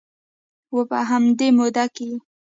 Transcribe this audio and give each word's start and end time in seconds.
و 0.75 0.77
په 0.89 0.99
همدې 1.09 1.47
موده 1.57 1.85
کې 1.95 2.03
یې 2.11 2.17